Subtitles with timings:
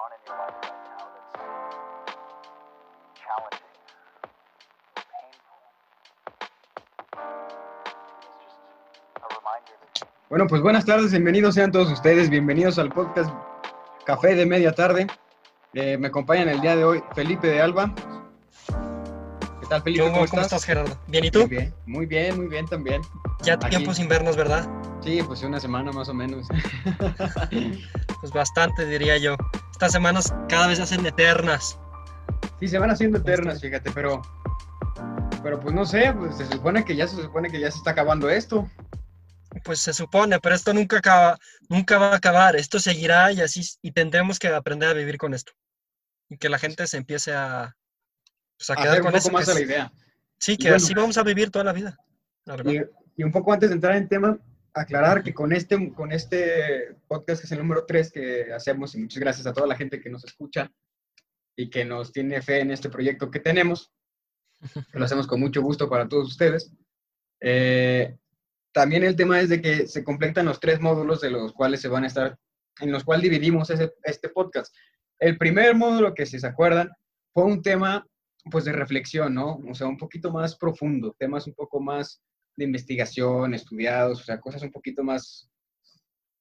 [0.00, 1.32] on in your life right now that's
[3.20, 3.76] challenging,
[4.96, 5.60] painful,
[8.16, 8.58] it's just
[9.16, 13.30] a reminder that Bueno, pues buenas tardes, bienvenidos sean todos ustedes, bienvenidos al podcast
[14.06, 15.06] Café de Media Tarde.
[15.74, 17.94] Eh, me acompañan el día de hoy Felipe de Alba.
[19.60, 20.02] ¿Qué tal, Felipe?
[20.04, 20.44] ¿Cómo, ¿Cómo, ¿Cómo estás?
[20.46, 20.98] estás, Gerardo?
[21.08, 21.40] ¿Bien y tú?
[21.40, 23.02] Muy bien, muy bien, muy bien también.
[23.42, 23.68] Ya Aquí.
[23.70, 24.66] tiempo sin vernos, ¿verdad?
[25.02, 26.46] Sí, pues una semana más o menos.
[28.20, 29.34] Pues bastante, diría yo.
[29.80, 31.78] Estas semanas cada vez se hacen eternas.
[32.60, 34.20] sí, se van haciendo eternas, fíjate, pero,
[35.42, 37.92] pero pues no sé, pues se supone que ya se supone que ya se está
[37.92, 38.70] acabando esto.
[39.64, 41.38] Pues se supone, pero esto nunca acaba,
[41.70, 42.56] nunca va a acabar.
[42.56, 45.52] Esto seguirá y así y tendremos que aprender a vivir con esto.
[46.28, 47.74] Y que la gente se empiece a,
[48.58, 49.32] pues, a quedar Hacer un con poco eso.
[49.32, 49.92] más que a la idea.
[50.38, 50.76] sí, que bueno.
[50.76, 51.96] así vamos a vivir toda la vida.
[52.44, 52.56] La.
[52.70, 52.82] Y,
[53.16, 54.36] y un poco antes de entrar en tema,
[54.74, 58.98] aclarar que con este, con este podcast, que es el número 3 que hacemos, y
[58.98, 60.70] muchas gracias a toda la gente que nos escucha
[61.56, 63.92] y que nos tiene fe en este proyecto que tenemos,
[64.60, 64.60] que
[64.98, 66.72] lo hacemos con mucho gusto para todos ustedes.
[67.40, 68.16] Eh,
[68.72, 71.88] también el tema es de que se completan los tres módulos de los cuales se
[71.88, 72.38] van a estar,
[72.80, 74.74] en los cuales dividimos ese- este podcast.
[75.18, 76.90] El primer módulo, que si se acuerdan,
[77.34, 78.06] fue un tema
[78.50, 79.56] pues de reflexión, ¿no?
[79.68, 82.22] O sea, un poquito más profundo, temas un poco más
[82.60, 85.50] de investigación, estudiados, o sea, cosas un poquito más,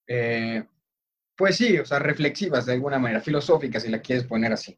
[0.07, 0.63] eh,
[1.35, 4.77] pues sí, o sea, reflexivas de alguna manera, filosóficas, si la quieres poner así.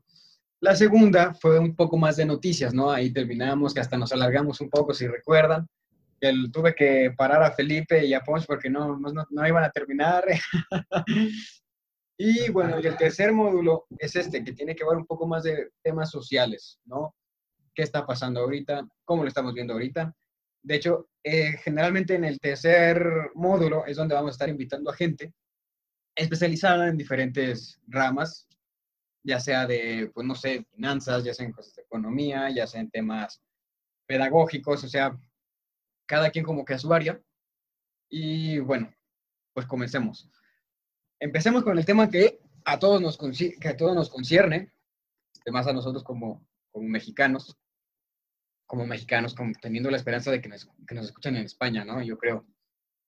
[0.61, 2.91] La segunda fue un poco más de noticias, ¿no?
[2.91, 5.67] Ahí terminamos, que hasta nos alargamos un poco, si recuerdan.
[6.23, 9.71] el- tuve que parar a Felipe y a Ponch porque no, no, no iban a
[9.71, 10.23] terminar.
[12.17, 15.41] y bueno, y el tercer módulo es este, que tiene que ver un poco más
[15.43, 17.15] de temas sociales, ¿no?
[17.73, 18.87] ¿Qué está pasando ahorita?
[19.03, 20.13] ¿Cómo lo estamos viendo ahorita?
[20.63, 24.95] De hecho, eh, generalmente en el tercer módulo es donde vamos a estar invitando a
[24.95, 25.33] gente
[26.15, 28.47] especializada en diferentes ramas,
[29.23, 32.81] ya sea de, pues no sé, finanzas, ya sea en cosas de economía, ya sea
[32.81, 33.41] en temas
[34.07, 35.17] pedagógicos, o sea,
[36.07, 37.19] cada quien como que a su área.
[38.09, 38.93] Y bueno,
[39.53, 40.29] pues comencemos.
[41.19, 44.71] Empecemos con el tema que a todos nos, que a todos nos concierne,
[45.41, 47.57] además a nosotros como, como mexicanos,
[48.71, 52.01] como mexicanos, como teniendo la esperanza de que nos, que nos escuchen en España, ¿no?
[52.01, 52.47] Yo creo.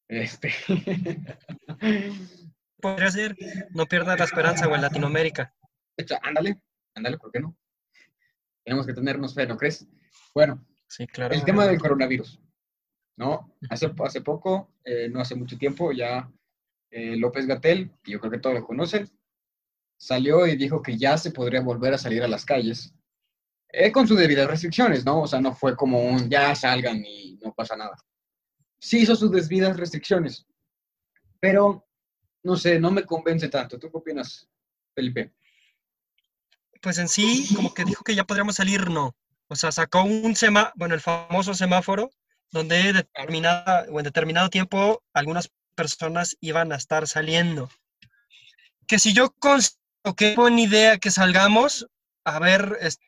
[0.10, 0.52] Este.
[2.82, 3.38] Podría ser,
[3.70, 5.56] no pierdas la esperanza o en Latinoamérica.
[5.96, 6.62] Echa, ándale,
[6.94, 7.56] ándale, ¿por qué no?
[8.66, 9.88] Tenemos que tenernos fe, ¿no crees?
[10.36, 11.34] Bueno, Sí, claro.
[11.34, 12.42] el tema del coronavirus,
[13.16, 13.56] ¿no?
[13.70, 16.30] Hace, hace poco, eh, no hace mucho tiempo, ya
[16.92, 19.10] eh, López Gatel, que yo creo que todos lo conocen,
[19.98, 22.94] salió y dijo que ya se podría volver a salir a las calles,
[23.92, 25.22] con sus debidas restricciones, ¿no?
[25.22, 27.96] O sea, no fue como un ya salgan y no pasa nada.
[28.80, 30.46] Sí hizo sus debidas restricciones,
[31.40, 31.88] pero
[32.44, 33.80] no sé, no me convence tanto.
[33.80, 34.48] ¿Tú qué opinas,
[34.94, 35.34] Felipe?
[36.82, 39.16] Pues en sí, como que dijo que ya podríamos salir, no.
[39.48, 42.12] O sea, sacó un semáforo, bueno, el famoso semáforo,
[42.52, 47.70] donde determinada, o en determinado tiempo algunas personas iban a estar saliendo.
[48.86, 49.80] Que si yo considero
[50.18, 51.88] que buena idea que salgamos,
[52.26, 53.00] a ver, es-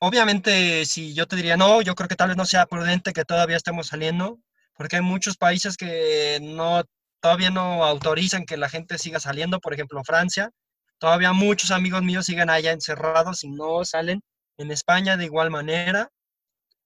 [0.00, 3.24] obviamente si yo te diría no, yo creo que tal vez no sea prudente que
[3.24, 4.40] todavía estemos saliendo,
[4.74, 6.82] porque hay muchos países que no,
[7.20, 10.50] todavía no autorizan que la gente siga saliendo, por ejemplo, Francia.
[10.98, 14.22] Todavía muchos amigos míos siguen allá encerrados y no salen.
[14.58, 16.10] En España de igual manera.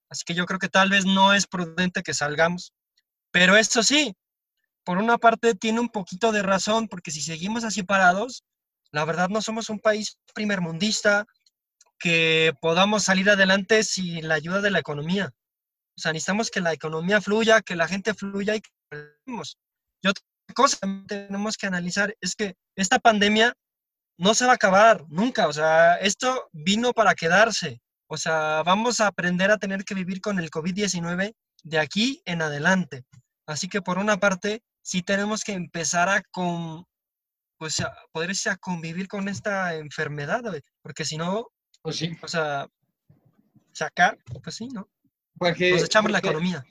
[0.09, 2.73] Así que yo creo que tal vez no es prudente que salgamos.
[3.33, 4.15] Pero esto sí,
[4.85, 8.45] por una parte tiene un poquito de razón, porque si seguimos así parados,
[8.93, 11.27] la verdad no somos un país primermundista
[11.99, 15.31] que podamos salir adelante sin la ayuda de la economía.
[15.97, 18.71] O sea, necesitamos que la economía fluya, que la gente fluya y que.
[20.03, 20.25] Y otra
[20.55, 23.55] cosa que tenemos que analizar es que esta pandemia
[24.19, 25.49] no se va a acabar nunca.
[25.49, 27.81] O sea, esto vino para quedarse.
[28.06, 32.43] O sea, vamos a aprender a tener que vivir con el COVID-19 de aquí en
[32.43, 33.05] adelante.
[33.47, 36.85] Así que por una parte, sí tenemos que empezar a con,
[37.58, 40.43] pues a poder a convivir con esta enfermedad,
[40.82, 41.49] porque si no,
[41.85, 42.17] Pues sí.
[42.23, 42.67] o sea,
[43.73, 44.89] sacar, pues sí, ¿no?
[45.37, 46.65] Porque, Nos echamos la economía.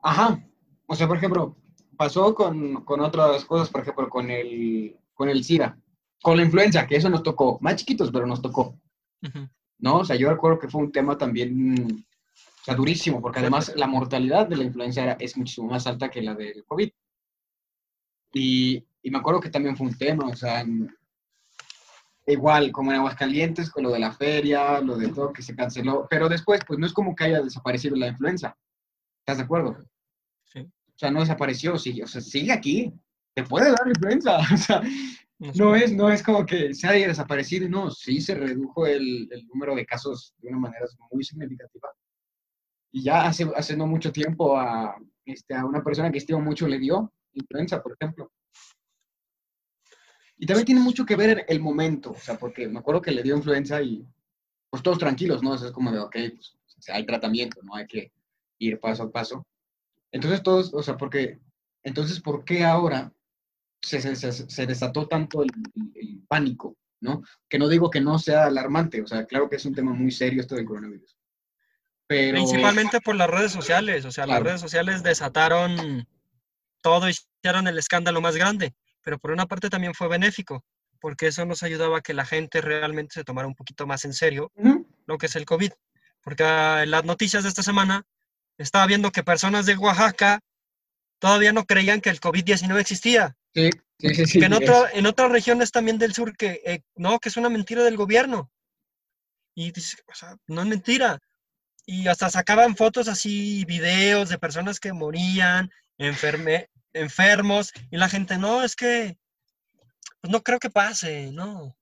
[0.00, 0.42] Ajá.
[0.86, 1.54] O sea, por ejemplo,
[1.98, 5.78] pasó con, con otras cosas, por ejemplo, con el, con el SIDA,
[6.22, 8.80] con la influenza, que eso nos tocó, más chiquitos, pero nos tocó.
[9.80, 9.98] ¿no?
[9.98, 12.06] O sea, yo recuerdo que fue un tema también,
[12.62, 16.08] o sea, durísimo, porque además la mortalidad de la influenza era, es muchísimo más alta
[16.10, 16.90] que la del COVID.
[18.32, 20.88] Y, y me acuerdo que también fue un tema, o sea, en-
[22.32, 26.06] igual, como en Aguascalientes, con lo de la feria, lo de todo que se canceló,
[26.08, 28.56] pero después, pues no es como que haya desaparecido la influenza.
[29.20, 29.76] ¿Estás de acuerdo?
[30.44, 30.60] Sí.
[30.60, 32.92] O sea, no desapareció, sigue, o sea, sigue aquí.
[33.34, 34.38] Te puede dar influenza.
[34.52, 34.82] O sea,
[35.54, 39.46] No es, no es como que se haya desaparecido, no, sí se redujo el, el
[39.46, 41.88] número de casos de una manera muy significativa.
[42.90, 46.66] Y ya hace, hace no mucho tiempo a, este, a una persona que estimo mucho
[46.66, 48.32] le dio influenza, por ejemplo.
[50.38, 53.22] Y también tiene mucho que ver el momento, o sea, porque me acuerdo que le
[53.22, 54.06] dio influenza y
[54.70, 55.52] pues todos tranquilos, ¿no?
[55.52, 58.12] O sea, es como de, ok, pues o sea, hay tratamiento, no hay que
[58.58, 59.46] ir paso a paso.
[60.12, 61.40] Entonces todos, o sea, porque,
[61.82, 63.12] entonces, ¿por qué ahora
[63.82, 67.22] se, se, se, desató tanto el, el- el pánico, ¿no?
[67.48, 70.10] Que no digo que no sea alarmante, o sea, claro que es un tema muy
[70.12, 71.16] serio esto del coronavirus.
[72.06, 74.44] Pero, Principalmente por las redes sociales, o sea, las Claro.
[74.46, 76.06] redes sociales desataron
[76.80, 80.64] todo y hicieron el escándalo más grande, pero por una parte también fue benéfico,
[81.00, 84.12] porque eso nos ayudaba a que la gente realmente se tomara un poquito más en
[84.12, 84.52] serio
[85.06, 85.72] lo que es el COVID,
[86.22, 88.04] porque ah, en las noticias de esta semana
[88.58, 90.40] estaba viendo que personas de Oaxaca
[91.18, 95.32] todavía no creían que el COVID-19 existía, sí, sí, sí, sí, que en, en otras
[95.32, 98.50] regiones también del sur que eh, no, que es una mentira del gobierno.
[99.54, 101.18] Y dices, o sea, no es mentira.
[101.84, 108.38] Y hasta sacaban fotos así, videos de personas que morían, enferme, enfermos, y la gente,
[108.38, 109.16] no, es que,
[110.20, 111.76] pues no creo que pase, no.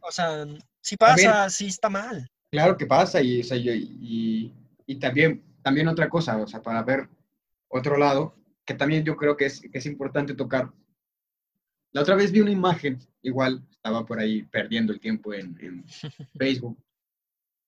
[0.00, 0.44] O sea,
[0.80, 2.28] si También- pasa, sí está mal.
[2.50, 4.54] Claro que pasa y, o sea, y, y-
[4.86, 7.08] y también, también otra cosa, o sea, para ver
[7.68, 10.70] otro lado, que también yo creo que es, que es importante tocar.
[11.92, 15.84] La otra vez vi una imagen, igual estaba por ahí perdiendo el tiempo en, en
[16.38, 16.78] Facebook,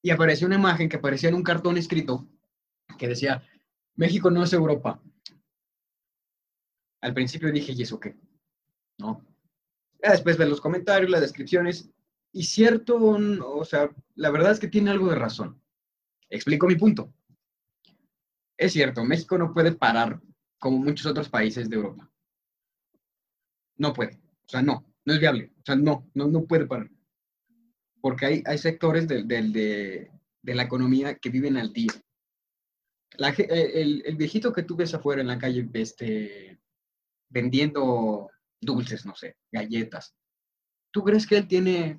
[0.02, 2.26] y apareció una imagen que aparecía en un cartón escrito
[2.98, 3.42] que decía,
[3.96, 5.00] México no es Europa.
[7.04, 8.16] Al principio dije, ¿y eso qué?
[8.98, 9.22] ¿No?
[10.00, 11.90] Después de los comentarios, las descripciones,
[12.32, 15.60] y cierto, o sea, la verdad es que tiene algo de razón.
[16.30, 17.12] Explico mi punto.
[18.56, 20.18] Es cierto, México no puede parar
[20.58, 22.10] como muchos otros países de Europa.
[23.76, 24.14] No puede.
[24.46, 25.52] O sea, no, no es viable.
[25.58, 26.90] O sea, no, no, no puede parar.
[28.00, 30.10] Porque hay, hay sectores del- de,
[30.42, 31.92] de la economía que viven al día.
[33.38, 36.58] El, el viejito que tú ves afuera en la calle este,
[37.28, 38.30] vendiendo
[38.60, 40.14] dulces, no sé, galletas.
[40.90, 41.98] ¿Tú crees que él tiene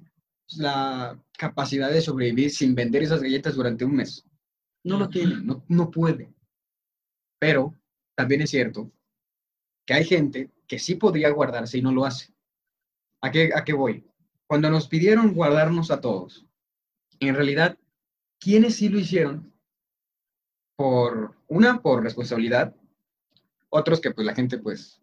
[0.58, 4.24] la capacidad de sobrevivir sin vender esas galletas durante un mes?
[4.84, 6.34] No lo tiene, no, no puede.
[7.40, 7.76] Pero
[8.16, 8.92] también es cierto
[9.86, 12.34] que hay gente que sí podría guardarse y no lo hace.
[13.22, 14.06] ¿A qué, a qué voy?
[14.48, 16.46] Cuando nos pidieron guardarnos a todos,
[17.20, 17.78] en realidad,
[18.40, 19.54] ¿quiénes sí lo hicieron?
[20.76, 22.76] Por una, por responsabilidad,
[23.70, 25.02] otros que pues la gente pues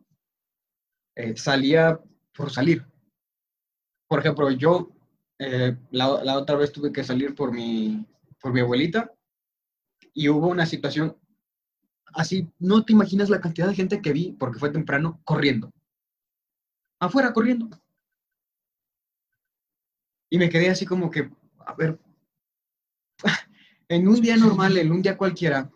[1.14, 2.00] eh, salía
[2.34, 2.86] por salir.
[4.08, 4.90] Por ejemplo, yo
[5.38, 8.06] eh, la, la otra vez tuve que salir por mi,
[8.40, 9.12] por mi abuelita
[10.14, 11.16] y hubo una situación
[12.14, 15.72] así, no te imaginas la cantidad de gente que vi, porque fue temprano, corriendo.
[17.00, 17.68] Afuera, corriendo.
[20.30, 21.30] Y me quedé así como que,
[21.66, 21.98] a ver,
[23.88, 25.70] en un día normal, en un día cualquiera,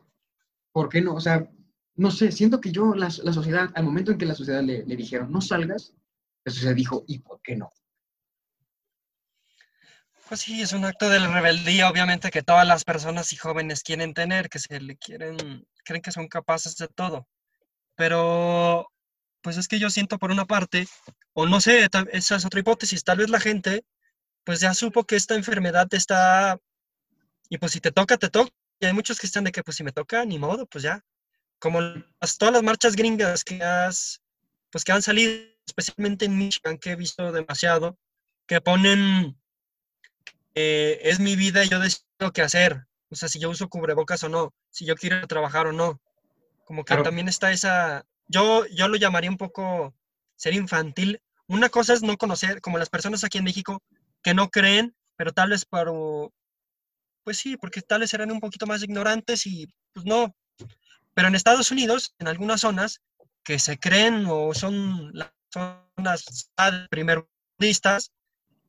[0.72, 1.14] ¿por qué no?
[1.14, 1.50] O sea,
[1.96, 4.84] no sé, siento que yo, la, la sociedad, al momento en que la sociedad le,
[4.84, 5.94] le dijeron, no salgas,
[6.44, 7.72] la sociedad dijo, ¿y por qué no?
[10.28, 14.12] Pues sí, es un acto de rebeldía, obviamente, que todas las personas y jóvenes quieren
[14.12, 17.28] tener, que se le quieren, creen que son capaces de todo.
[17.94, 18.92] Pero,
[19.40, 20.88] pues es que yo siento por una parte,
[21.32, 23.84] o no sé, esa es otra hipótesis, tal vez la gente,
[24.44, 26.58] pues ya supo que esta enfermedad está,
[27.48, 28.50] y pues si te toca, te toca.
[28.80, 31.04] Y hay muchos que están de que, pues si me toca, ni modo, pues ya.
[31.58, 34.22] Como las- todas las marchas gringas que has,
[34.70, 35.32] pues que han salido,
[35.66, 37.98] especialmente en Michigan, que he visto demasiado,
[38.46, 39.36] que ponen
[40.54, 42.86] eh, es mi vida y yo decido qué hacer.
[43.10, 46.00] O sea, si yo uso cubrebocas o no, si yo quiero trabajar o no.
[46.64, 47.02] Como que Claro.
[47.02, 49.94] también está esa, yo, yo lo llamaría un poco
[50.36, 51.20] ser infantil.
[51.46, 53.82] Una cosa es no conocer, como las personas aquí en México
[54.22, 55.92] que no creen, pero tal vez para,
[57.22, 60.34] pues sí, porque tal vez eran un poquito más ignorantes y pues no.
[61.16, 63.00] Pero en Estados Unidos, en algunas zonas
[63.42, 66.50] que se creen o son las zonas
[66.90, 68.12] primermundistas,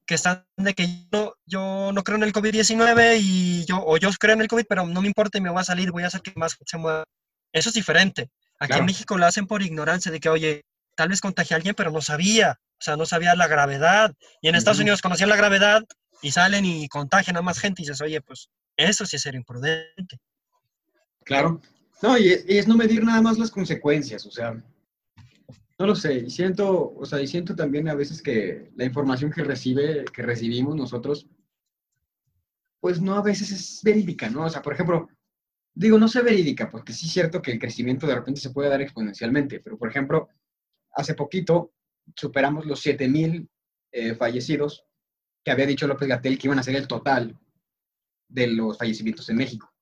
[0.06, 4.10] que están de que yo, yo no creo en el COVID-19 y yo, o yo
[4.18, 6.08] creo en el COVID, pero no me importa y me voy a salir, voy a
[6.08, 7.04] hacer que más se mueva.
[7.51, 8.30] Eso es diferente.
[8.60, 8.84] Aquí Claro.
[8.84, 10.63] en México lo hacen por ignorancia de que, oye,
[10.96, 14.16] tal vez contagié a alguien, pero no sabía, o sea, no sabía la gravedad.
[14.42, 14.80] Y en Estados.
[14.80, 15.84] Unidos conocían la gravedad
[16.22, 19.36] y salen y contagian a más gente y dices, oye, pues eso sí es ser
[19.36, 20.18] imprudente.
[21.25, 21.62] Claro.
[22.01, 24.54] No, y es, no medir nada más las consecuencias, o sea,
[25.80, 29.32] no lo sé, y siento, o sea, y siento también a veces que la información
[29.32, 31.27] que recibe, que recibimos nosotros,
[32.80, 34.46] pues no a veces es verídica, ¿no?
[34.46, 35.10] O sea, por ejemplo,
[35.74, 38.70] digo, no sé verídica, porque sí es cierto que el crecimiento de repente se puede
[38.70, 40.30] dar exponencialmente, pero por ejemplo,
[40.94, 41.74] hace poquito
[42.16, 43.50] superamos los 7000
[43.92, 44.86] eh, fallecidos
[45.44, 47.38] que había dicho López Gatel que iban a ser el total
[48.27, 49.74] de los fallecimientos en México.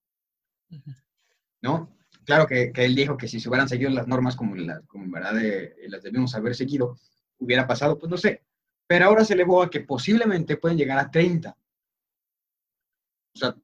[1.66, 1.95] ¿no?
[2.26, 5.10] Claro que, que él dijo que si se hubieran seguido las normas como, la- como
[5.12, 6.98] verdad eh, las debimos haber seguido,
[7.40, 8.44] hubiera pasado, pues no sé.
[8.88, 11.56] Pero ahora se elevó a que posiblemente pueden llegar a 30.
[13.36, 13.56] O sea,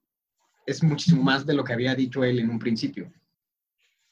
[0.66, 3.12] es muchísimo más de lo que había dicho él en un principio.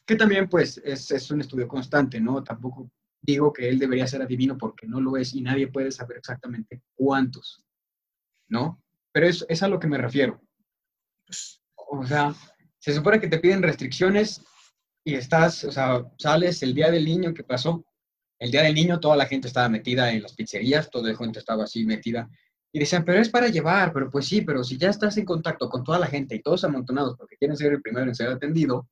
[0.06, 2.44] Que también, pues, es, es un estudio constante, ¿no?
[2.44, 2.90] Tampoco
[3.22, 6.82] digo que él debería ser adivino porque no lo es y nadie puede saber exactamente
[6.96, 7.64] cuántos,
[8.50, 8.82] ¿no?
[9.12, 10.42] Pero es, es a lo que me refiero.
[11.26, 12.34] Pues, O sea,
[12.80, 14.44] se supone que te piden restricciones
[15.04, 17.86] y estás, o sea, sales el día del niño que pasó.
[18.40, 21.40] El día del niño toda la gente estaba metida en las pizzerías, toda la gente
[21.40, 22.30] estaba así metida.
[22.72, 25.68] Y decían, pero es para llevar, pero pues sí, pero si ya estás en contacto
[25.70, 28.88] con toda la gente y todos amontonados porque quieren ser el primero en ser atendido,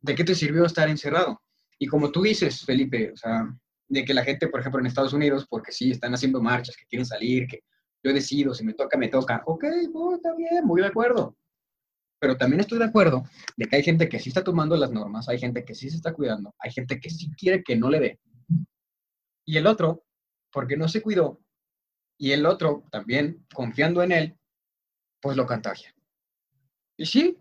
[0.00, 1.40] ¿de qué te sirvió estar encerrado?
[1.78, 3.46] Y como tú dices, Felipe, o sea,
[3.88, 6.86] de que la gente, por ejemplo, en Estados Unidos, porque sí, están haciendo marchas, que
[6.86, 7.60] quieren salir, que
[8.02, 9.42] yo decido, si me toca, me toca.
[9.46, 11.36] Ok, pues, está bien, muy de acuerdo.
[12.22, 13.24] Pero también estoy de acuerdo
[13.56, 15.96] de que hay gente que sí está tomando las normas, hay gente que sí se
[15.96, 18.20] está cuidando, hay gente que sí quiere que no le dé.
[19.44, 20.04] Y el otro,
[20.52, 21.40] porque no se cuidó,
[22.16, 24.38] y el otro también, confiando en él,
[25.20, 25.92] pues lo contagia.
[26.96, 27.36] Y sí,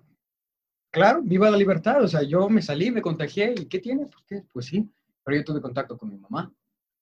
[0.90, 2.04] claro, viva la libertad.
[2.04, 4.08] O sea, yo me salí, me contagié, ¿y qué tiene?
[4.08, 4.44] Pues, ¿qué?
[4.52, 4.92] pues sí,
[5.24, 6.52] pero yo tuve contacto con mi mamá,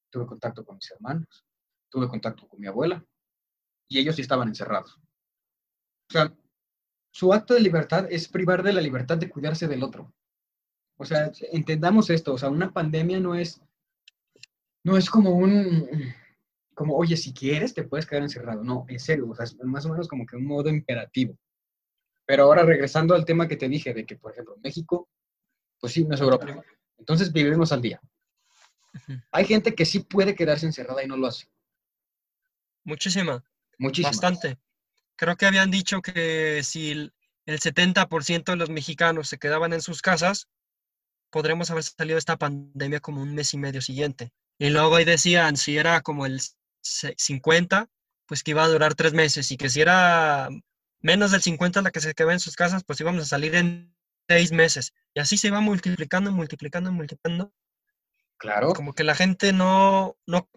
[0.09, 1.45] tuve contacto con mis hermanos,
[1.88, 3.01] tuve contacto con mi abuela,
[3.88, 5.00] y ellos sí estaban encerrados.
[6.09, 6.36] O sea,
[7.19, 10.13] su acto de libertad es privar de la libertad de cuidarse del otro.
[10.95, 13.61] O sea, entendamos esto, o sea, una pandemia no es,
[14.85, 15.85] no es como un,
[16.73, 18.63] como, oye, si quieres te puedes quedar encerrado.
[18.63, 21.38] No, en serio, o sea, es más o menos como que un modo imperativo.
[22.25, 25.09] Pero ahora regresando al tema que te dije, de que, por ejemplo, México,
[25.77, 26.63] pues sí, no es Europa.
[26.97, 27.99] Entonces vivimos al día.
[29.33, 31.49] Hay gente que sí puede quedarse encerrada y no lo hace.
[32.85, 33.43] Muchísima,
[33.77, 34.07] Muchísimo.
[34.07, 34.57] bastante.
[35.19, 37.13] Creo que habían dicho que si el
[37.45, 40.47] el 70% de los mexicanos se quedaban en sus casas,
[41.31, 44.31] podremos haber salido de esta pandemia como un mes y medio siguiente.
[44.59, 46.39] Y luego ahí decían, si era como el
[46.81, 47.88] se- 50,
[48.27, 50.49] pues que iba a durar tres meses, y que si era
[51.01, 53.95] menos del 50 la que se quedaba en sus casas, pues íbamos a salir en
[54.27, 54.93] seis meses.
[55.15, 57.51] Y así se iba multiplicando, multiplicando, multiplicando.
[58.38, 58.73] Claro.
[58.73, 60.47] como que la gente no, no.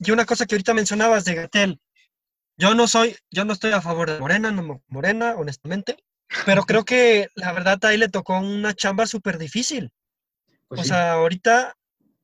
[0.00, 1.80] Y una cosa que ahorita mencionabas de Gatel,
[2.60, 5.96] yo no soy, yo no estoy a favor de Morena, no Morena, honestamente,
[6.44, 9.90] pero creo que la verdad ahí le tocó una chamba súper difícil.
[10.68, 10.90] Pues o sí.
[10.90, 11.74] sea, ahorita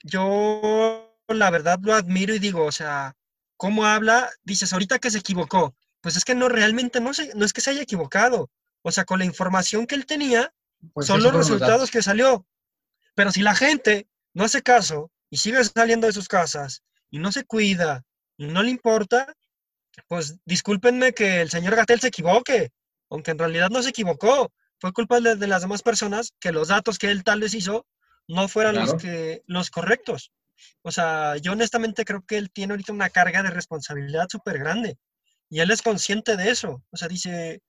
[0.03, 3.17] yo la verdad lo admiro y digo, o sea,
[3.57, 4.31] ¿cómo habla?
[4.45, 5.75] Dices, ahorita que se equivocó.
[6.03, 8.51] Pues es que no, realmente no, se, no es que se haya equivocado.
[8.83, 10.53] O sea, con la información que él tenía,
[10.93, 12.47] Pues son los resultados que salió.
[13.15, 17.33] Pero si la gente no hace caso y sigue saliendo de sus casas y no
[17.33, 18.05] se cuida
[18.37, 19.35] y no le importa,
[20.09, 22.71] pues discúlpenme que el señor Gatel se equivoque,
[23.11, 24.53] aunque en realidad no se equivocó.
[24.79, 27.87] Fue culpa de, de las demás personas que los datos que él tal vez hizo
[28.29, 28.93] no fueran Claro.
[28.93, 30.33] los, que, los correctos.
[30.83, 34.99] O sea, yo honestamente creo que él tiene ahorita una carga de responsabilidad súper grande
[35.49, 36.83] y él es consciente de eso.
[36.91, 37.63] O sea, dice,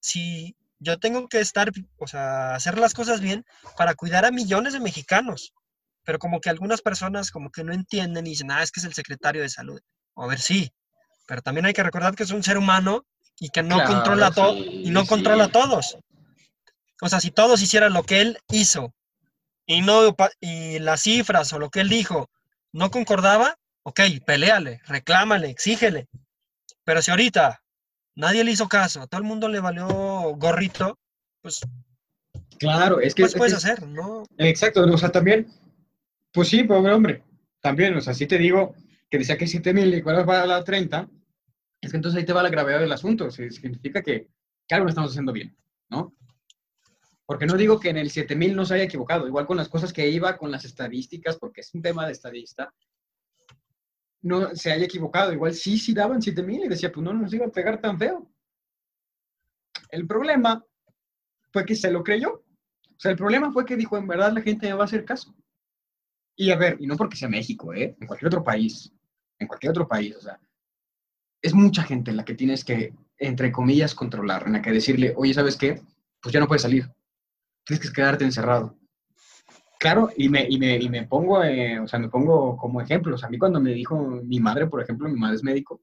[0.00, 3.44] si yo tengo que estar, o sea, hacer las cosas bien
[3.76, 5.54] para cuidar a millones de mexicanos,
[6.04, 8.86] pero como que algunas personas como que no entienden y dicen, ah, es que es
[8.86, 9.80] el secretario de salud.
[10.16, 10.70] A ver, sí,
[11.26, 13.04] pero también hay que recordar que es un ser humano
[13.38, 15.08] y que no Claro, controla todo sí, y no sí.
[15.08, 15.96] controla a todos.
[17.00, 18.94] O sea, si todos hicieran lo que él hizo
[19.66, 22.30] y no y las cifras o lo que él dijo
[22.72, 26.06] no concordaba, ok, peléale, reclámale, exígele.
[26.84, 27.62] Pero si ahorita
[28.14, 29.86] nadie le hizo caso, a todo el mundo le valió
[30.36, 30.98] gorrito,
[31.40, 31.60] pues
[32.58, 33.22] Claro, es que...
[33.22, 33.82] ¿qué más es puedes que- hacer?
[33.88, 35.48] No, Exacto, o sea, también,
[36.32, 37.22] pues sí, pobre hombre,
[37.60, 38.74] también, o sea, sí te digo
[39.12, 41.06] que decía que 7 mil y cuál va a la 30,
[41.82, 44.30] es que entonces ahí te va la gravedad del asunto, significa que,
[44.70, 45.54] algo no estamos haciendo bien,
[45.90, 46.16] ¿no?
[47.26, 49.68] Porque no digo que en el 7 mil no se haya equivocado, igual con las
[49.68, 52.72] cosas que iba, con las estadísticas, porque es un tema de estadista,
[54.22, 57.34] no se haya equivocado, igual sí, sí daban 7 mil y decía, pues no nos
[57.34, 58.32] iba a pegar tan feo.
[59.90, 60.64] El problema
[61.52, 62.32] fue que se lo creyó.
[62.32, 65.04] O sea, el problema fue que dijo, en verdad la gente me va a hacer
[65.04, 65.36] caso.
[66.34, 67.94] Y a ver, y no porque sea México, ¿eh?
[68.00, 68.90] En cualquier otro país,
[69.42, 70.38] en cualquier otro país, o sea,
[71.42, 75.34] es mucha gente la que tienes que, entre comillas, controlar, en la que decirle, oye,
[75.34, 75.80] ¿sabes qué?
[76.20, 76.88] Pues ya no puedes salir.
[77.64, 78.76] Tienes que quedarte encerrado.
[79.78, 83.16] Claro, y me, y me, y me pongo, eh, o sea, me pongo como ejemplo.
[83.16, 85.82] O sea, a mí cuando me dijo mi madre, por ejemplo, mi madre es médico,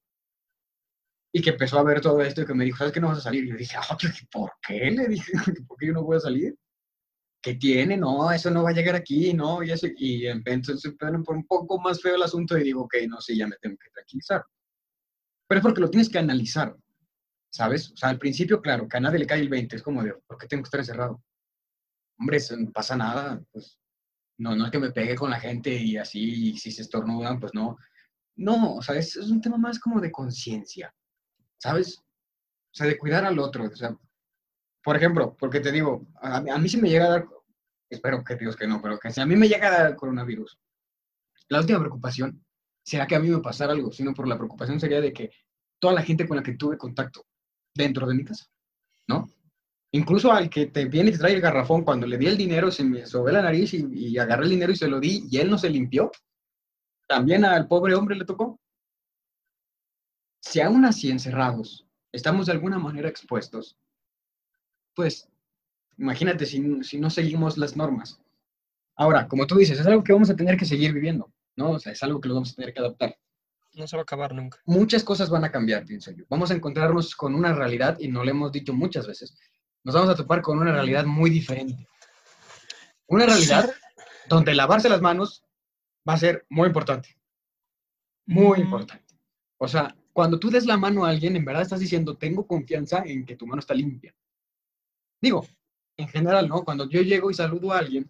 [1.31, 3.19] y que empezó a ver todo esto y que me dijo, ¿sabes qué no vas
[3.19, 3.43] a salir?
[3.45, 3.97] Y yo dije, "Ah,
[4.31, 4.91] ¿por qué?
[4.91, 5.31] Le dije,
[5.67, 6.55] ¿por qué yo no voy a salir?
[7.41, 7.97] ¿Qué tiene?
[7.97, 11.45] No, eso no va a llegar aquí, no, y eso, y entonces pone por un
[11.45, 14.43] poco más feo el asunto y digo, ok, no, sí, ya me tengo que tranquilizar.
[15.47, 16.75] Pero es porque lo tienes que analizar,
[17.51, 17.91] ¿sabes?
[17.91, 20.13] O sea, al principio, claro, que a nadie le cae el 20, es como de,
[20.27, 21.23] ¿por qué tengo que estar encerrado?
[22.19, 23.79] Hombre, eso no pasa nada, pues,
[24.37, 27.39] no, no es que me pegue con la gente y así, y si se estornudan,
[27.39, 27.77] pues no.
[28.35, 30.93] No, o sea, es, es un tema más como de conciencia,
[31.57, 31.99] ¿sabes?
[31.99, 33.97] O sea, de cuidar al otro, o sea,
[34.83, 37.27] por ejemplo, porque te digo, a, mí sí me llega a dar,
[37.89, 40.57] espero que Dios que no, pero que si a mí me llega a dar coronavirus,
[41.49, 42.43] la última preocupación
[42.83, 45.31] será que a mí me pasara algo, sino por la preocupación sería de que
[45.79, 47.25] toda la gente con la que tuve contacto
[47.73, 48.45] dentro de mi casa,
[49.07, 49.29] ¿no?
[49.91, 52.69] Incluso al que te viene y te trae el garrafón, cuando le di el dinero,
[52.69, 55.37] se me sobé la nariz y, y agarré el dinero y se lo di y
[55.37, 56.11] él no se limpió.
[57.07, 58.59] También al pobre hombre le tocó.
[60.41, 63.77] Si aún así encerrados estamos de alguna manera expuestos,
[64.99, 65.29] pues
[65.97, 68.19] imagínate si, si no seguimos las normas.
[68.97, 71.71] Ahora, como tú dices, es algo que vamos a tener que seguir viviendo, ¿no?
[71.71, 73.17] O sea, es algo que lo vamos a tener que adaptar.
[73.75, 74.57] No se va a acabar nunca.
[74.65, 76.25] Muchas cosas van a cambiar, pienso yo.
[76.27, 79.37] Vamos a encontrarnos con una realidad, y no lo hemos dicho muchas veces,
[79.85, 81.87] nos vamos a topar con una realidad muy diferente.
[83.07, 83.71] Una realidad
[84.27, 85.45] donde lavarse las manos
[86.07, 87.15] va a ser muy importante.
[88.25, 88.63] Muy Mm.
[88.63, 89.15] importante.
[89.59, 93.01] O sea, cuando tú des la mano a alguien, en verdad estás diciendo, tengo confianza
[93.05, 94.13] en que tu mano está limpia.
[95.21, 95.45] Digo,
[95.97, 96.63] en general, ¿no?
[96.63, 98.09] Cuando yo llego y saludo a alguien,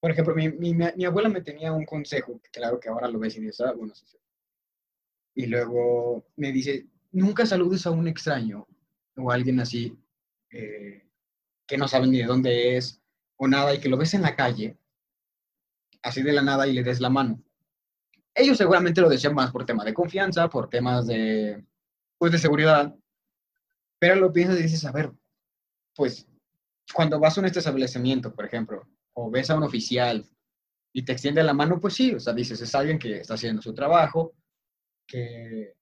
[0.00, 3.60] por ejemplo, mi, abuela me tenía un consejo, claro que ahora lo ves y dices,
[3.62, 4.18] ah, bueno, sí, sí".
[5.34, 8.66] Y luego me dice, nunca saludes a un extraño
[9.16, 9.96] o a alguien así,
[10.50, 11.08] eh,
[11.66, 13.00] que no sabe ni de dónde es
[13.36, 14.76] o nada, y que lo ves en la calle,
[16.02, 17.42] así de la nada, y le des la mano.
[18.34, 21.64] Ellos seguramente lo decían más por tema de confianza, por temas de,
[22.18, 22.94] pues, de seguridad,
[23.98, 25.12] pero lo piensas y dices, a ver,
[25.98, 26.28] pues,
[26.94, 30.24] cuando vas a un establecimiento, por ejemplo, o ves a un oficial
[30.94, 33.62] y te extiende la mano, pues sí, o sea, dices, es alguien que está haciendo
[33.62, 34.34] su trabajo,
[35.06, 35.74] que,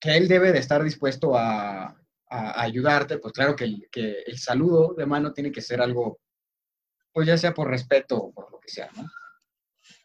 [0.00, 1.86] que él debe de estar dispuesto a,
[2.28, 6.20] a- ayudarte, pues claro que el, que el saludo de mano tiene que ser algo,
[7.12, 9.04] pues ya sea por respeto o por lo que sea, ¿no?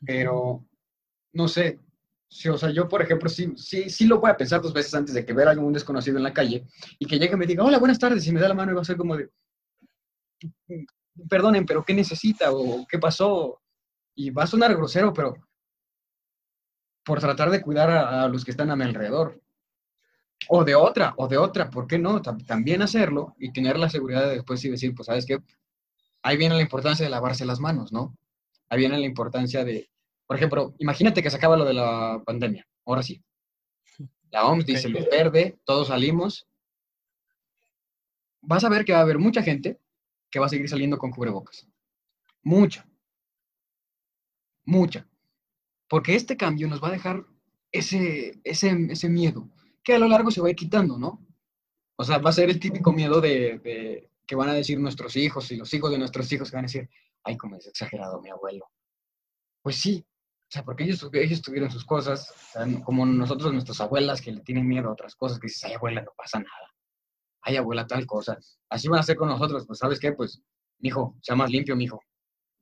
[0.05, 0.65] Pero,
[1.33, 1.79] no sé,
[2.29, 4.93] sí, o sea, yo, por ejemplo, sí, sí, sí lo voy a pensar dos veces
[4.93, 6.65] antes de que ver a algún desconocido en la calle
[6.99, 8.75] y que llegue y me diga, hola, buenas tardes, y me da la mano y
[8.75, 9.29] va a ser como de,
[11.29, 13.61] perdonen, pero ¿qué necesita o qué pasó?
[14.15, 15.35] Y va a sonar grosero, pero
[17.05, 19.41] por tratar de cuidar a, a los que están a mi alrededor.
[20.49, 22.21] O de otra, o de otra, ¿por qué no?
[22.21, 25.39] Tam- también hacerlo y tener la seguridad de después y decir, pues, ¿sabes qué?
[26.23, 28.17] Ahí viene la importancia de lavarse las manos, ¿no?
[28.69, 29.89] Ahí viene la importancia de,
[30.27, 33.23] por ejemplo, imagínate que se acaba lo de la pandemia, ahora sí.
[34.31, 36.47] La OMS dice, luz verde, todos salimos.
[38.41, 39.79] Vas a ver que va a haber mucha gente
[40.29, 41.67] que va a seguir saliendo con cubrebocas.
[42.41, 42.87] Mucha.
[44.65, 45.07] Mucha.
[45.87, 47.23] Porque este cambio nos va a dejar
[47.71, 49.49] ese, ese, ese miedo,
[49.83, 51.25] que a lo largo se va a ir quitando, ¿no?
[51.95, 55.15] O sea, va a ser el típico miedo de, de que van a decir nuestros
[55.15, 56.89] hijos y los hijos de nuestros hijos que van a decir,
[57.23, 58.69] ay, como es exagerado mi abuelo.
[59.61, 60.05] Pues sí,
[60.55, 64.31] sea, porque ellos, ellos tuvieron sus cosas, o sea, no- como nosotros, nuestras abuelas, que
[64.31, 66.73] le tienen miedo a otras cosas, que dices, ay, abuela, no pasa nada.
[67.41, 68.37] Ay, abuela, tal cosa.
[68.69, 70.13] Así van a ser con nosotros, pues, ¿sabes qué?
[70.13, 70.41] Pues,
[70.79, 71.99] mijo, sea más limpio, mijo.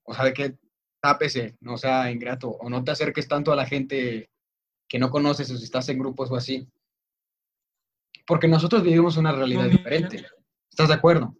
[0.04, 0.58] O sea, de que
[1.02, 4.30] tápese, no sea ingrato, o no te acerques tanto a la gente
[4.88, 6.68] que no conoces, o si estás en grupos o así.
[8.26, 10.26] Porque nosotros vivimos una realidad diferente.
[10.70, 11.36] ¿Estás de acuerdo?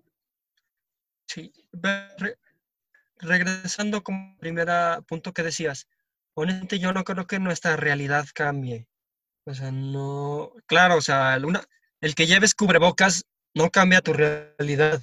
[1.28, 1.52] Sí.
[1.72, 2.38] Re-
[3.18, 5.88] regresando como primera punto que decías,
[6.36, 8.88] honestamente yo no creo que nuestra realidad cambie.
[9.46, 11.64] O sea, no, claro, o sea, el, una-
[12.02, 15.02] el que lleves cubrebocas no cambia tu realidad.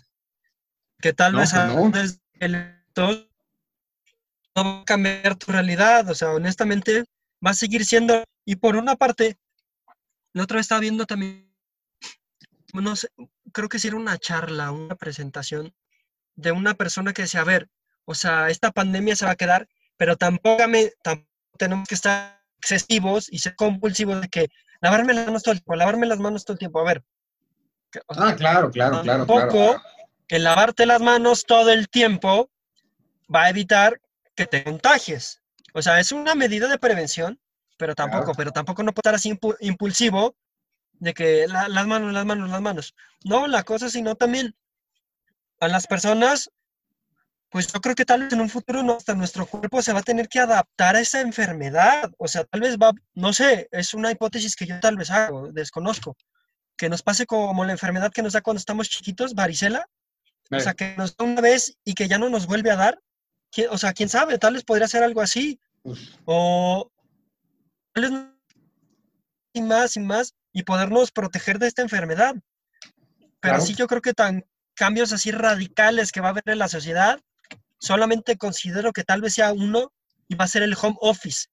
[1.01, 1.61] Que tal No, vez no.
[1.87, 2.55] antes el
[2.93, 3.29] tos
[4.55, 6.09] no va a cambiar tu realidad.
[6.09, 7.05] O sea, honestamente
[7.45, 8.25] va a seguir siendo.
[8.45, 9.39] Y por una parte,
[10.33, 11.51] la otra vez estaba viendo también,
[12.75, 13.09] no sé,
[13.53, 15.73] creo que sí era una charla, una presentación
[16.37, 17.69] de una persona que decía, a ver,
[18.07, 19.69] o sea, esta pandemia se va a quedar,
[20.01, 24.49] pero tampoco, me- tampoco tenemos que estar excesivos y ser compulsivos de que
[24.81, 26.81] lavarme las manos todo el tiempo, lavarme las manos todo el tiempo.
[26.81, 27.05] A ver,
[27.93, 29.27] que- o sea, Ah, claro, claro, claro, claro.
[29.27, 29.83] tampoco
[30.29, 32.49] el lavarte las manos todo el tiempo
[33.33, 34.01] va a evitar
[34.35, 35.43] que te contagies.
[35.75, 37.39] O sea, es una medida de prevención,
[37.77, 38.37] pero tampoco, Claro.
[38.39, 40.35] pero tampoco no puede estar así impu- impulsivo
[40.95, 42.95] de que la- las manos, las manos, las manos.
[43.23, 44.57] No, la cosa, sino también
[45.61, 46.51] a las personas,
[47.51, 50.01] pues yo creo que tal vez en un futuro no- hasta nuestro cuerpo se va
[50.01, 52.11] a tener que adaptar a esa enfermedad.
[52.19, 55.51] O sea, tal vez va, no sé, es una hipótesis que yo tal vez hago,
[55.53, 56.17] desconozco,
[56.77, 59.87] que nos pase como la enfermedad que nos da cuando estamos chiquitos, varicela.
[60.53, 62.77] O Eh, sea, que nos da una vez y que ya no nos vuelve a
[62.77, 63.01] dar.
[63.53, 65.61] ¿Quién- O sea, quién sabe, tal vez podría ser algo así.
[66.25, 66.91] O
[67.93, 68.13] tal vez
[69.53, 72.35] y más y más y podernos proteger de esta enfermedad.
[73.41, 73.61] Pero Claro.
[73.63, 77.21] sí yo creo que tan cambios así radicales que va a haber en la sociedad,
[77.81, 79.93] solamente considero que tal vez sea uno
[80.29, 81.49] y va a ser el home office.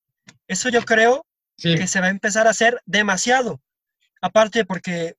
[0.48, 1.26] Eso yo creo
[1.58, 3.62] sí, que se va a empezar a hacer demasiado.
[4.22, 5.16] Aparte porque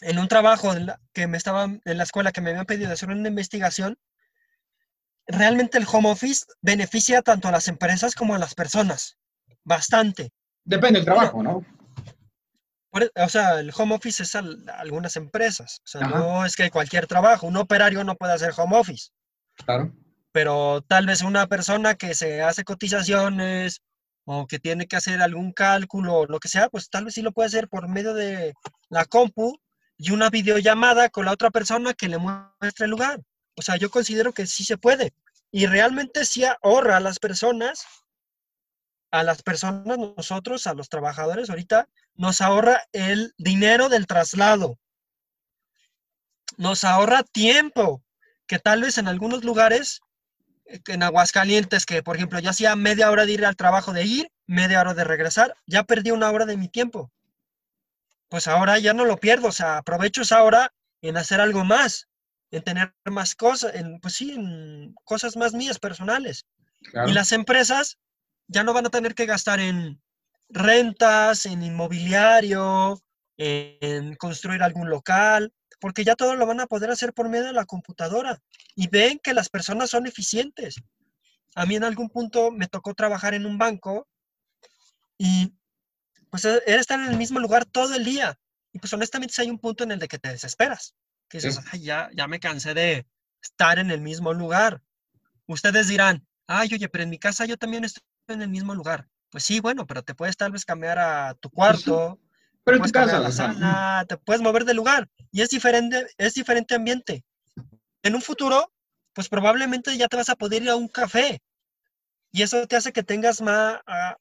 [0.00, 0.72] en un trabajo
[1.12, 3.98] que me estaba en la escuela que me habían pedido hacer una investigación,
[5.26, 9.18] realmente el home office beneficia tanto a las empresas como a las personas.
[9.64, 10.30] Bastante.
[10.64, 11.64] depende del trabajo, ¿no?
[12.90, 15.80] Por e- o sea, el home office es algunas empresas.
[15.84, 16.18] O sea, Ajá.
[16.18, 19.10] no es que cualquier trabajo, un operario no puede hacer home office.
[19.56, 19.92] Claro.
[20.38, 23.82] Pero tal vez una persona que se hace cotizaciones
[24.24, 27.32] o que tiene que hacer algún cálculo lo que sea, pues tal vez sí lo
[27.32, 28.54] puede hacer por medio de
[28.88, 29.58] la compu
[29.96, 33.20] y una videollamada con la otra persona que le muestre el lugar.
[33.56, 35.12] O sea, yo considero que sí se puede
[35.50, 37.84] y realmente sí ahorra a las personas,
[39.10, 44.78] a las personas, nosotros, a los trabajadores, ahorita nos ahorra el dinero del traslado,
[46.56, 48.04] nos ahorra tiempo,
[48.46, 50.00] que tal vez en algunos lugares
[50.68, 54.30] en Aguascalientes, que por ejemplo yo hacía media hora de ir al trabajo de ir,
[54.46, 57.10] media hora de regresar, ya perdí una hora de mi tiempo.
[58.28, 62.08] Pues ahora ya no lo pierdo, o sea, aprovecho esa hora en hacer algo más,
[62.50, 66.46] en tener más cosas, en, pues sí, en cosas más mías, personales.
[66.90, 67.08] claro.
[67.08, 67.98] Y las empresas
[68.46, 70.00] ya no van a tener que gastar en
[70.50, 73.00] rentas, en inmobiliario,
[73.36, 77.52] en construir algún local, porque ya todo lo van a poder hacer por medio de
[77.52, 78.40] la computadora.
[78.74, 80.76] Y ven que las personas son eficientes.
[81.54, 84.06] A mí en algún punto me tocó trabajar en un banco
[85.16, 85.54] y
[86.30, 88.38] pues e- era estar en el mismo lugar todo el día.
[88.72, 90.94] Y pues honestamente sí hay un punto en el de que te desesperas.
[91.28, 91.62] Que dices, Sí.
[91.72, 93.06] "Ay, ya, ya me cansé de
[93.42, 94.82] estar en el mismo lugar.
[95.46, 99.08] Ustedes dirán, ay, oye, pero en mi casa yo también estoy en el mismo lugar.
[99.30, 102.18] Pues sí, bueno, pero te puedes tal vez cambiar a tu Pues cuarto,
[102.68, 105.08] Pero en tu casa, la o sala, te puedes mover de lugar.
[105.30, 107.24] Y es diferente, es diferente ambiente.
[108.02, 108.72] En un futuro,
[109.14, 111.40] pues probablemente ya te vas a poder ir a un café.
[112.30, 114.16] Y eso te hace que tengas más, ah,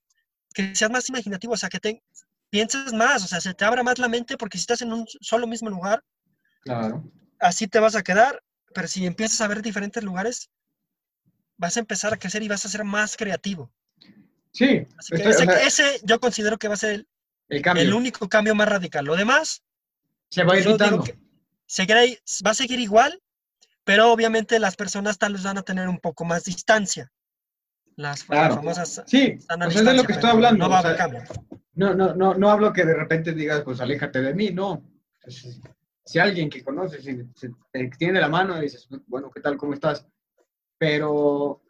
[0.53, 2.01] que seas más imaginativo, o sea, que te
[2.49, 5.05] pienses más, o sea, se te abra más la mente porque si estás en un
[5.19, 6.01] solo mismo lugar,
[6.61, 7.03] claro.
[7.39, 8.41] así te vas a quedar,
[8.73, 10.49] pero si empiezas a ver diferentes lugares,
[11.57, 13.71] vas a empezar a crecer y vas a ser más creativo.
[14.53, 17.07] Sí, estoy- o ese, sea, ese yo considero que va a ser el,
[17.49, 19.05] el cambio el único cambio más radical.
[19.05, 19.63] Lo demás,
[20.29, 21.03] se va digo irritando.
[21.03, 21.17] que
[21.65, 23.21] seguirá i- va a seguir igual,
[23.83, 27.11] pero obviamente las personas tal vez van a tener un poco más distancia.
[27.95, 28.55] Las Claro.
[28.55, 30.65] famosas Sí, a pues es de lo que estoy hablando.
[30.65, 31.23] No va a o sea, cambio.
[31.73, 34.83] No, no, no, no hablo que de repente digas, pues aléjate de mí, no.
[35.23, 35.59] Pues,
[36.05, 39.57] si alguien que conoces si, si te extiende la mano y dices, bueno, ¿qué tal?
[39.57, 40.05] ¿Cómo estás?
[40.77, 41.63] Pero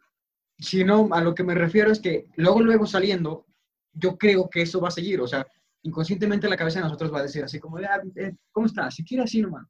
[0.58, 3.46] si no, a lo que me refiero es que luego, luego saliendo,
[3.92, 5.20] yo creo que eso va a seguir.
[5.20, 5.46] O sea,
[5.82, 8.94] inconscientemente la cabeza de nosotros va a decir así como, de, "Ah, eh, ¿cómo estás?
[8.94, 9.66] Si quieres así nomás.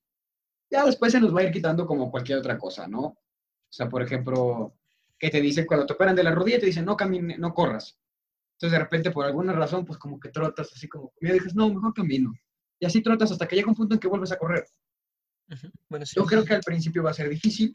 [0.71, 3.01] Ya después se nos va a ir quitando como cualquier otra cosa, ¿no?
[3.03, 3.18] O
[3.71, 4.75] sea, por ejemplo,
[5.18, 7.99] que te dicen, cuando te operan de la rodilla, te dicen, no camine, no corras.
[8.57, 11.68] Entonces, de repente, por alguna razón, pues como que trotas así como, y dices, no,
[11.68, 12.33] mejor camino.
[12.81, 14.64] Y así trotas hasta que llega un punto en que vuelves a correr.
[15.88, 16.14] Bueno, sí.
[16.16, 17.75] Yo creo que al principio va a ser difícil.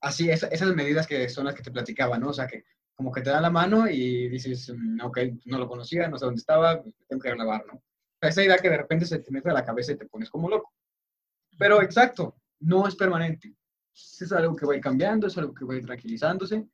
[0.00, 2.30] Así, esa- esas medidas que son las que te platicaba, ¿no?
[2.30, 5.68] O sea, que como que te dan la mano y dices, "Mm, ok, no lo
[5.68, 7.82] conocía, no sé dónde estaba, pues, tengo que lavar, ¿no?
[8.20, 10.48] Esa idea que de repente se te mete a la cabeza y te pones como
[10.48, 10.72] loco.
[11.58, 13.54] Pero exacto, no es permanente.
[13.94, 16.66] Es algo que va a ir cambiando, es algo que va a ir tranquilizándose.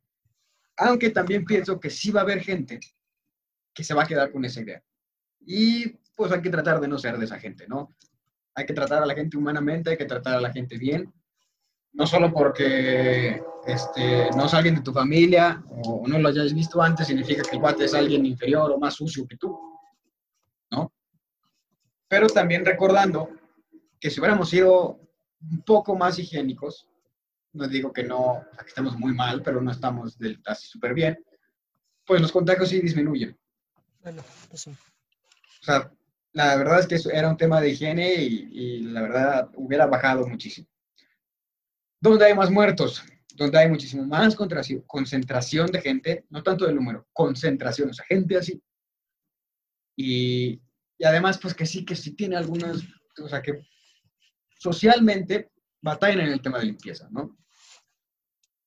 [0.79, 2.81] Aunque también pienso que sí va a haber gente
[3.75, 4.83] que se va a quedar con esa idea.
[5.41, 7.95] Y pues hay que tratar de no ser de esa gente, ¿no?
[8.55, 11.13] Hay que tratar a la gente humanamente, hay que tratar a la gente bien.
[11.93, 16.81] No solo porque este, no es alguien de tu familia o no lo hayas visto
[16.81, 19.59] antes, significa que el guate es alguien inferior o más sucio que tú,
[20.71, 20.93] ¿no?
[22.09, 23.29] Pero también recordando
[24.01, 25.01] que si hubiéramos sido
[25.43, 26.89] un poco más higiénicos,
[27.53, 30.67] no digo que no, o sea, que estemos muy mal, pero no estamos del, así
[30.67, 31.23] súper bien,
[32.07, 33.39] pues los contagios sí disminuyen.
[34.03, 34.71] Bueno, pues sí.
[34.71, 35.93] O sea,
[36.33, 39.87] la verdad es que eso era un tema de higiene y, y la verdad hubiera
[39.87, 40.69] bajado muchísimo.
[42.01, 43.03] ¿Dónde hay más muertos?
[43.35, 48.37] Donde hay muchísimo más concentración- de gente, no tanto del número, concentración, o sea, gente
[48.37, 48.61] así.
[49.97, 50.61] Y,
[50.97, 52.83] y además, pues que sí, que sí tiene algunas,
[53.23, 53.65] o sea, que
[54.59, 57.37] socialmente batallan en el tema de limpieza, ¿no?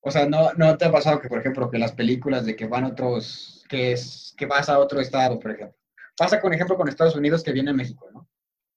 [0.00, 2.66] O sea, no, no te ha pasado que, por ejemplo, que las películas de que
[2.66, 5.78] van otros, que es, que vas a otro estado, por ejemplo.
[6.16, 8.28] Pasa, con ejemplo, con Estados Unidos que viene a México, ¿no?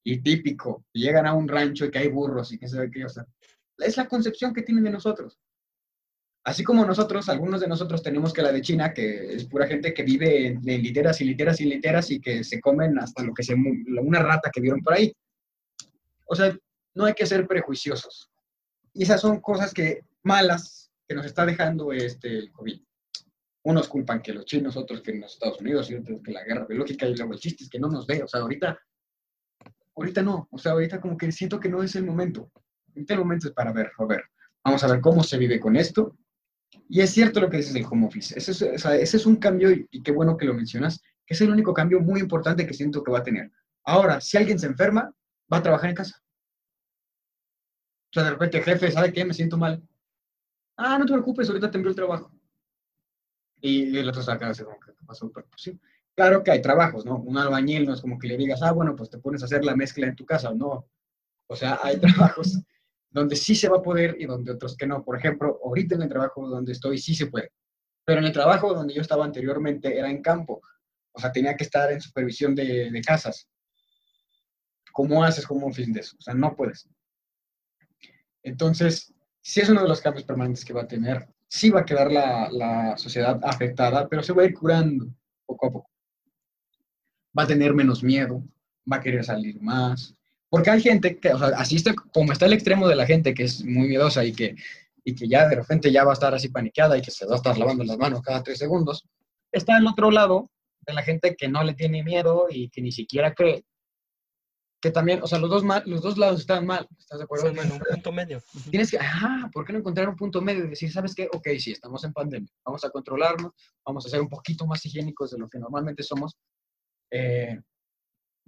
[0.03, 3.03] Y típico, llegan a un rancho y que hay burros y que se ve que,
[3.05, 3.25] o sea,
[3.77, 5.39] Es la concepción que tienen de nosotros.
[6.45, 9.95] Así como nosotros, algunos de nosotros tenemos que la de China, que es pura gente
[9.95, 13.41] que vive en, literas y literas y literas y que se comen hasta lo que
[13.41, 15.11] se, una rata que vieron por ahí.
[16.27, 16.55] O sea,
[16.93, 18.29] no hay que ser prejuiciosos.
[18.93, 22.79] Y esas son cosas que malas que nos está dejando este el COVID.
[23.63, 26.43] Unos culpan que los chinos, otros que en los Estados Unidos, y otros que la
[26.43, 28.21] guerra biológica, y luego el chiste es que no nos ve.
[28.21, 28.79] O sea, ahorita,
[29.95, 30.47] ahorita no.
[30.51, 32.51] O sea, ahorita como que siento que no es el momento.
[32.95, 34.23] Ahorita el momento es para ver, a ver,
[34.63, 36.15] vamos a ver cómo se vive con esto.
[36.87, 38.37] Y es cierto lo que dices del home office.
[38.37, 42.19] Ese es, un cambio, y, qué bueno que lo mencionas, es el único cambio muy
[42.21, 43.51] importante que siento que va a tener.
[43.83, 45.13] Ahora, si alguien se enferma,
[45.51, 46.21] va a trabajar en casa.
[48.09, 49.25] O sea, de repente, jefe, ¿sabe qué?
[49.25, 49.83] Me siento mal.
[50.77, 52.31] Ah, no te preocupes, ahorita te envío el trabajo.
[53.61, 55.79] Y el otro saca así como que ¿qué pasó, pero pues sí.
[56.13, 57.17] Claro que hay trabajos, ¿no?
[57.17, 59.65] Un albañil no es como que le digas, ah, bueno, pues te pones a hacer
[59.65, 60.87] la mezcla en tu casa, no.
[61.47, 62.59] O sea, hay trabajos
[63.15, 65.01] donde sí se va a poder y donde otros que no.
[65.01, 67.49] Por ejemplo, ahorita en el trabajo donde estoy sí se puede.
[68.03, 70.61] Pero en el trabajo donde yo estaba anteriormente era en campo.
[71.13, 73.47] O sea, tenía que estar en supervisión de, casas.
[74.91, 76.17] ¿Cómo haces como office de eso?
[76.19, 76.89] O sea, no puedes.
[78.43, 81.25] Entonces, sí es uno de los cambios permanentes que va a tener.
[81.47, 85.07] Sí va a quedar la, la sociedad afectada, pero se va a ir curando
[85.45, 85.89] poco a poco.
[87.37, 88.43] Va a tener menos miedo,
[88.91, 90.13] va a querer salir más.
[90.49, 93.33] Porque hay gente que, o sea, así está, como está el extremo de la gente
[93.33, 94.55] que es muy miedosa y que,
[95.03, 97.33] y que ya de repente ya va a estar así paniqueada y que se va
[97.33, 99.05] a estar lavando las manos cada tres segundos,
[99.51, 100.49] está el otro lado
[100.85, 103.65] de la gente que no le tiene miedo y que ni siquiera cree.
[104.81, 107.47] Que también, o sea, los dos, mal, los dos lados están mal, ¿estás de acuerdo?
[107.47, 108.41] Forman un punto medio.
[108.69, 111.27] Tienes que, ah, ¿por qué no encontrar un punto medio y decir, ¿sabes qué?
[111.31, 113.51] Ok, sí, estamos en pandemia, vamos a controlarnos,
[113.83, 116.37] vamos a ser un poquito más higiénicos de lo que normalmente somos,
[117.11, 117.59] eh,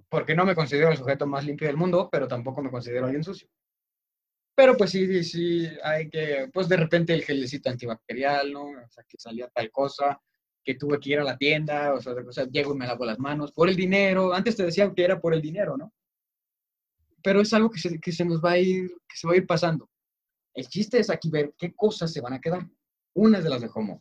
[0.08, 3.24] porque no me considero el sujeto más limpio del mundo, pero tampoco me considero alguien
[3.24, 3.48] sucio.
[4.54, 8.62] Pero pues sí, sí, hay que, pues de repente el gelecito antibacterial, ¿no?
[8.64, 10.20] O sea, que salía tal cosa,
[10.64, 13.04] que tuve que ir a la tienda, o sea, o sea, llego y me lavo
[13.04, 15.94] las manos, por el dinero, antes te decían que era por el dinero, ¿no?
[17.22, 19.36] Pero es algo que se, que se nos va a ir, que se va a
[19.36, 19.88] ir pasando.
[20.54, 22.66] El chiste es aquí ver qué cosas se van a quedar.
[23.14, 24.00] Una de las de home.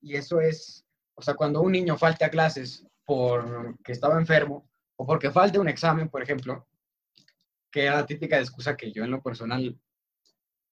[0.00, 5.06] Y eso es, o sea, cuando un niño falte a clases porque estaba enfermo o
[5.06, 6.66] porque falte un examen, por ejemplo,
[7.70, 9.78] que era la típica excusa que yo en lo personal,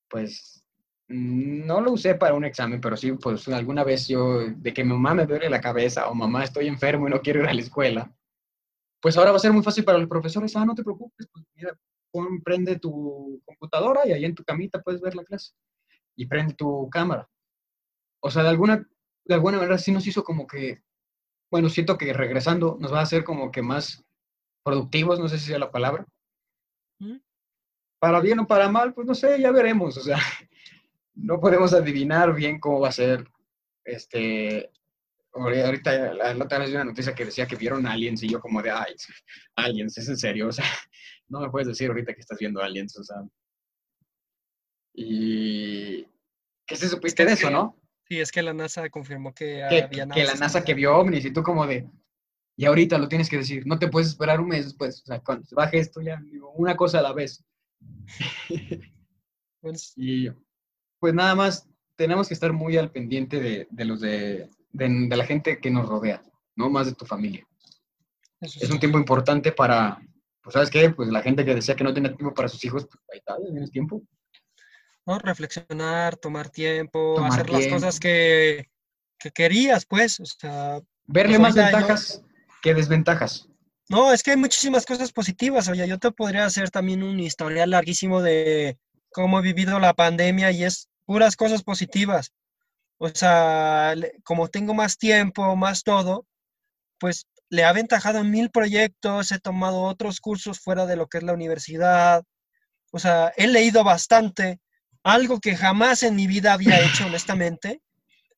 [0.08, 0.64] pues,
[1.08, 4.90] no lo usé para un examen, pero sí, pues alguna vez yo, de que mi
[4.90, 7.60] mamá me duele la cabeza o mamá estoy enfermo y no quiero ir a la
[7.60, 8.14] escuela,
[9.00, 11.44] pues ahora va a ser muy fácil para los profesores, ah, no te preocupes, pues
[11.54, 11.76] mira,
[12.44, 15.52] prende tu computadora y ahí en tu camita puedes ver la clase
[16.16, 17.28] y prende tu cámara.
[18.20, 18.86] O sea, de alguna,
[19.24, 20.82] de alguna manera sí nos hizo como que,
[21.50, 24.04] bueno, siento que regresando nos va a hacer como que más
[24.62, 26.06] productivos, no sé si sea la palabra.
[26.98, 27.16] ¿Mm?
[27.98, 29.96] Para bien o para mal, pues no sé, ya veremos.
[29.96, 30.18] O sea,
[31.14, 33.28] no podemos adivinar bien cómo va a ser.
[33.84, 34.70] Este,
[35.32, 38.40] ahori- ahorita, la, otra vez vi una noticia que decía que vieron aliens y yo
[38.40, 38.94] como de, ay,
[39.56, 40.48] aliens, es en serio.
[40.48, 40.66] O sea,
[41.28, 43.16] no me puedes decir ahorita que estás viendo aliens, o sea.
[44.94, 46.06] Y,
[46.66, 47.76] ¿qué se supiste de eso, no?
[48.10, 51.24] Sí, es que la NASA confirmó que que, había que la NASA que vio ovnis
[51.24, 51.88] y tú como de,
[52.56, 55.20] y ahorita lo tienes que decir, no te puedes esperar un mes después, o sea,
[55.20, 57.44] cuando se baje esto ya, digo, una cosa a la vez.
[59.62, 60.26] Pues, Y
[60.98, 65.16] pues nada más, tenemos que estar muy al pendiente de, de los de, de, de
[65.18, 66.22] la gente que nos rodea,
[66.56, 67.46] no más de tu familia.
[68.40, 68.72] eso Es sí.
[68.72, 70.00] un tiempo importante para,
[70.42, 72.86] pues sabes qué, pues la gente que decía que no tenía tiempo para sus hijos,
[72.86, 74.02] pues ahí está, tienes tiempo.
[75.10, 75.18] ¿No?
[75.18, 78.70] Reflexionar, tomar tiempo, Tomar hacer las cosas que,
[79.18, 80.20] que querías, pues.
[80.20, 82.22] O sea, Verle Pues más yo- ventajas
[82.62, 83.48] que desventajas.
[83.88, 85.68] no, es que hay muchísimas cosas positivas.
[85.68, 88.78] Oye, yo te podría hacer también un historial larguísimo de
[89.10, 92.32] cómo he vivido la pandemia y es puras cosas positivas.
[92.98, 96.26] O sea, como tengo más tiempo, más todo,
[96.98, 101.18] pues le ha aventajado en mil proyectos, he tomado otros cursos fuera de lo que
[101.18, 102.22] es la universidad.
[102.92, 104.60] O sea, he leído bastante,
[105.02, 107.80] algo que jamás en mi vida había hecho, honestamente.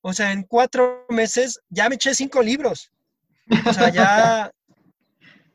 [0.01, 2.91] O sea, en cuatro meses ya me eché cinco libros.
[3.65, 4.51] O sea, ya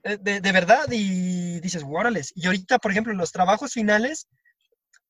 [0.02, 2.32] de, de verdad y dices, órales.
[2.34, 4.26] Y ahorita, por ejemplo, los trabajos finales,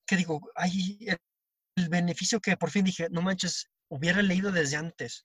[0.07, 5.25] que digo, ay, el, beneficio que por fin dije, no manches, hubiera leído desde antes.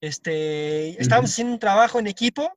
[0.00, 1.34] Este, estábamos Ujú.
[1.34, 2.52] haciendo un trabajo en equipo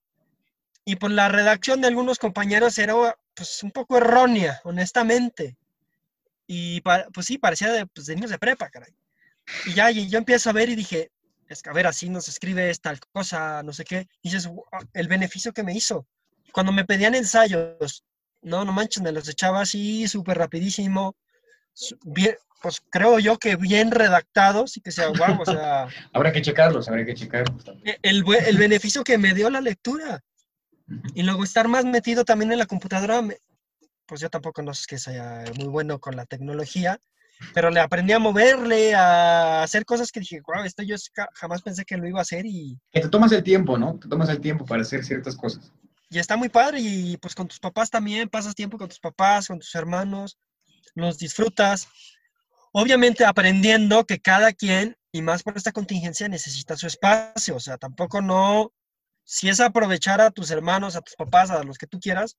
[0.83, 2.95] y por la redacción de algunos compañeros era
[3.35, 5.57] pues un poco errónea, honestamente.
[6.51, 8.91] Y pues sí, parecía de, pues, de niños de prepa, caray.
[9.67, 11.12] Y ya y yo empiezo a ver y dije,
[11.47, 14.07] es que a ver, así nos escribe tal cosa, no sé qué.
[14.23, 16.07] Y dices, "Guau, el beneficio que me hizo.
[16.51, 18.03] Cuando me pedían ensayos,
[18.41, 21.15] no, no manches, me los echaba así súper rapidísimo.
[22.03, 26.41] bien, pues creo yo que bien redactados y que sea guau, o sea, Habrá que
[26.41, 27.95] checarlos, habrá que checarlos también.
[27.95, 30.23] e- el, el beneficio que me dio la lectura.
[31.13, 33.38] Y luego estar más metido también en la computadora, me-
[34.10, 37.00] pues yo tampoco no es que sea muy bueno con la tecnología,
[37.54, 40.95] pero le aprendí a moverle, a hacer cosas que dije, wow, esto yo
[41.36, 43.98] jamás pensé que lo iba a hacer y, Que te tomas el tiempo, ¿no?
[44.00, 45.72] Te tomas el tiempo para hacer ciertas cosas.
[46.10, 49.48] y está muy padre y pues con tus papás también, pasas tiempo con tus papás,
[49.48, 50.39] con tus hermanos,
[50.95, 51.88] los disfrutas.
[52.72, 57.78] Obviamente aprendiendo que cada quien, y más por esta contingencia, necesita su espacio, o sea,
[57.78, 58.74] tampoco no,
[59.24, 62.38] si es aprovechar a tus hermanos, a tus papás, a los que tú quieras,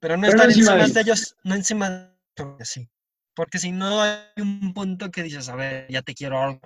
[0.00, 1.18] pero no Pero no estar encima de encima de ellos.
[1.18, 2.88] ellos, no encima de porque sí.
[3.34, 6.60] Porque si no hay un punto que dices, a ver, ya te quiero algo.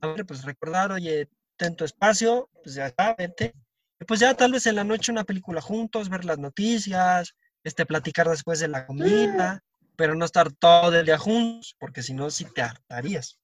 [0.00, 3.54] A ver, pues recordar, oye, ten tu espacio, pues ya está, vete.
[4.00, 7.84] Y pues ya tal vez en la noche una película juntos, ver las noticias, este,
[7.86, 9.62] platicar después de la comida,
[9.96, 13.40] pero no estar todo el día juntos, porque si no, sí te hartarías,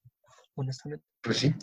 [0.55, 1.05] honestamente.
[1.21, 1.53] Pues sí.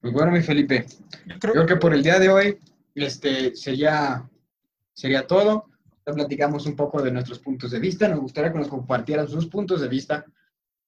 [0.00, 2.58] Pues bueno, mi Felipe, Yo yo creo, creo que por el día de hoy
[2.94, 4.28] este, sería,
[4.92, 5.70] sería todo.
[6.06, 8.08] Ya platicamos un poco de nuestros puntos de vista.
[8.08, 10.24] Nos gustaría que nos compartieran sus puntos de vista.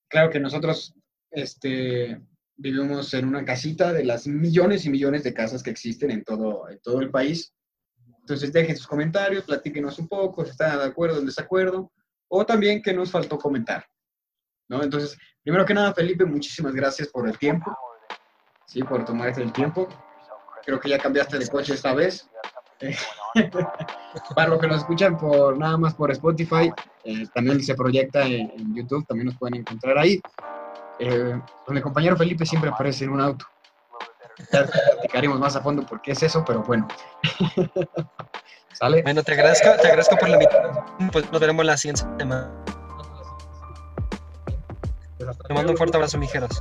[0.08, 0.94] Claro que nosotros
[1.30, 2.20] este,
[2.56, 6.68] vivimos en una casita de las millones y millones de casas que existen en todo,
[6.68, 7.54] en todo el país.
[8.20, 11.92] Entonces dejen sus comentarios, platíquenos un poco si están de acuerdo o en desacuerdo,
[12.28, 13.84] o también que nos faltó comentar.
[14.68, 14.82] ¿no?
[14.82, 17.76] Entonces, primero que nada, Felipe, muchísimas gracias por el tiempo,
[18.66, 19.88] sí, por tomarte el tiempo.
[20.64, 22.28] Creo que ya cambiaste de coche esta vez.
[24.34, 26.72] Para los que nos escuchan por nada más por Spotify,
[27.04, 30.20] eh, también se proyecta en, en YouTube, también nos pueden encontrar ahí.
[30.98, 33.46] Eh, donde el compañero Felipe siempre aparece en un auto.
[34.52, 36.86] Ya platicaremos más a fondo por qué es eso, pero bueno.
[38.72, 39.02] ¿Sale?
[39.02, 42.50] bueno, te agradezco, te agradezco por la invitación, pues nos veremos la siguiente semana.
[45.46, 46.60] Te mando un fuerte abrazo, mijeros.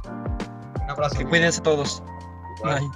[0.84, 1.18] Un abrazo.
[1.18, 2.04] Que cuídense todos.
[2.64, 2.88] Bye.